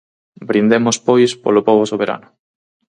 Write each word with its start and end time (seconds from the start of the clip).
Brindemos 0.49 0.97
pois 1.07 1.31
polo 1.43 1.65
pobo 1.67 1.83
soberano. 1.91 2.27